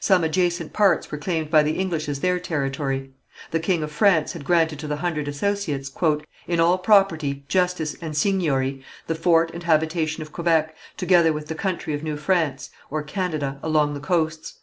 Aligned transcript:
Some 0.00 0.22
adjacent 0.22 0.74
parts 0.74 1.10
were 1.10 1.16
claimed 1.16 1.48
by 1.48 1.62
the 1.62 1.78
English 1.78 2.06
as 2.06 2.20
their 2.20 2.38
territory. 2.38 3.12
The 3.52 3.58
king 3.58 3.82
of 3.82 3.90
France 3.90 4.34
had 4.34 4.44
granted 4.44 4.78
to 4.80 4.86
the 4.86 4.96
Hundred 4.96 5.28
Associates 5.28 5.90
"in 6.46 6.60
all 6.60 6.76
property, 6.76 7.46
justice 7.48 7.96
and 8.02 8.14
seigniory, 8.14 8.84
the 9.06 9.14
fort 9.14 9.50
and 9.54 9.62
habitation 9.62 10.20
of 10.20 10.30
Quebec, 10.30 10.76
together 10.98 11.32
with 11.32 11.46
the 11.46 11.54
country 11.54 11.94
of 11.94 12.02
New 12.02 12.18
France, 12.18 12.68
or 12.90 13.02
Canada, 13.02 13.58
along 13.62 13.94
the 13.94 14.00
coasts 14.00 14.58